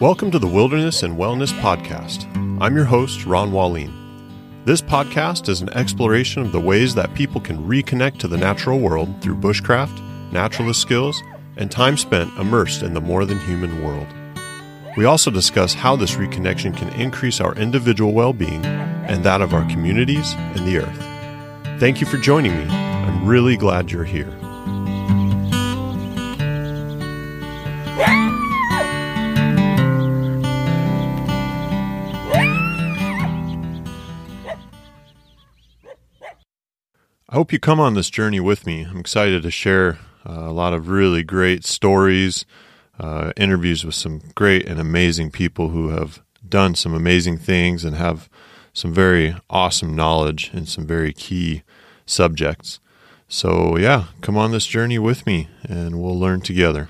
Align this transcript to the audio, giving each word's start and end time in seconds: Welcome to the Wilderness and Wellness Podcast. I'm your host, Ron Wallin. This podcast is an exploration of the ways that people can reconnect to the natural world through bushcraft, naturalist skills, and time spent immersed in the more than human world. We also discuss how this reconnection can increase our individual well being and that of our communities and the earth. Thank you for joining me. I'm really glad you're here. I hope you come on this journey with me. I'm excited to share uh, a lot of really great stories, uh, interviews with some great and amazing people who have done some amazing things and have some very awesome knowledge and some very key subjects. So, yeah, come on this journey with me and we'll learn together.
Welcome 0.00 0.30
to 0.32 0.38
the 0.38 0.46
Wilderness 0.46 1.02
and 1.02 1.16
Wellness 1.16 1.58
Podcast. 1.60 2.26
I'm 2.60 2.76
your 2.76 2.84
host, 2.84 3.24
Ron 3.24 3.52
Wallin. 3.52 4.62
This 4.66 4.82
podcast 4.82 5.48
is 5.48 5.62
an 5.62 5.70
exploration 5.70 6.42
of 6.42 6.52
the 6.52 6.60
ways 6.60 6.94
that 6.94 7.14
people 7.14 7.40
can 7.40 7.66
reconnect 7.66 8.18
to 8.18 8.28
the 8.28 8.36
natural 8.36 8.80
world 8.80 9.22
through 9.22 9.36
bushcraft, 9.36 10.02
naturalist 10.30 10.82
skills, 10.82 11.22
and 11.56 11.70
time 11.70 11.96
spent 11.96 12.36
immersed 12.38 12.82
in 12.82 12.92
the 12.92 13.00
more 13.00 13.24
than 13.24 13.38
human 13.40 13.82
world. 13.82 14.06
We 14.98 15.06
also 15.06 15.30
discuss 15.30 15.72
how 15.72 15.96
this 15.96 16.16
reconnection 16.16 16.76
can 16.76 16.88
increase 17.00 17.40
our 17.40 17.54
individual 17.54 18.12
well 18.12 18.34
being 18.34 18.62
and 18.66 19.24
that 19.24 19.40
of 19.40 19.54
our 19.54 19.66
communities 19.70 20.34
and 20.34 20.66
the 20.66 20.78
earth. 20.78 21.17
Thank 21.78 22.00
you 22.00 22.08
for 22.08 22.16
joining 22.16 22.58
me. 22.58 22.64
I'm 22.74 23.24
really 23.24 23.56
glad 23.56 23.92
you're 23.92 24.02
here. 24.02 24.36
I 37.28 37.34
hope 37.34 37.52
you 37.52 37.60
come 37.60 37.78
on 37.78 37.94
this 37.94 38.10
journey 38.10 38.40
with 38.40 38.66
me. 38.66 38.82
I'm 38.82 38.98
excited 38.98 39.44
to 39.44 39.50
share 39.52 40.00
uh, 40.28 40.32
a 40.32 40.50
lot 40.50 40.74
of 40.74 40.88
really 40.88 41.22
great 41.22 41.64
stories, 41.64 42.44
uh, 42.98 43.32
interviews 43.36 43.84
with 43.84 43.94
some 43.94 44.20
great 44.34 44.66
and 44.66 44.80
amazing 44.80 45.30
people 45.30 45.68
who 45.68 45.90
have 45.90 46.24
done 46.48 46.74
some 46.74 46.92
amazing 46.92 47.38
things 47.38 47.84
and 47.84 47.94
have 47.94 48.28
some 48.78 48.94
very 48.94 49.34
awesome 49.50 49.96
knowledge 49.96 50.52
and 50.54 50.68
some 50.68 50.86
very 50.86 51.12
key 51.12 51.64
subjects. 52.06 52.78
So, 53.26 53.76
yeah, 53.76 54.04
come 54.20 54.36
on 54.36 54.52
this 54.52 54.66
journey 54.66 55.00
with 55.00 55.26
me 55.26 55.48
and 55.64 56.00
we'll 56.00 56.18
learn 56.18 56.42
together. 56.42 56.88